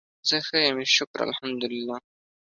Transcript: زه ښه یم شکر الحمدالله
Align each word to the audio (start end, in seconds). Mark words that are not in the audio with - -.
زه 0.27 0.37
ښه 0.47 0.57
یم 0.65 0.77
شکر 0.95 1.19
الحمدالله 1.29 1.97